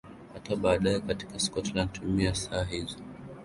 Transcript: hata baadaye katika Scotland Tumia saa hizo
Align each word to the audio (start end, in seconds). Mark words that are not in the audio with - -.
hata 0.33 0.55
baadaye 0.55 0.99
katika 0.99 1.39
Scotland 1.39 1.91
Tumia 1.93 2.35
saa 2.35 2.63
hizo 2.63 2.97